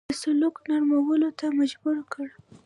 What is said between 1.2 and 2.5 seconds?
ته مجبور کړ.